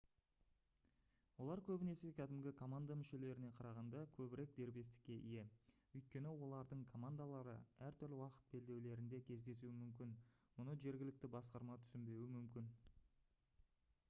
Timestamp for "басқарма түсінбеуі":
11.37-12.31